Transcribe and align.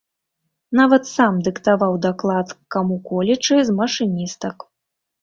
Нават 0.79 1.05
сам 1.09 1.37
дыктаваў 1.49 1.93
даклад 2.07 2.57
каму-колечы 2.79 3.55
з 3.71 3.81
машыністак. 3.85 4.57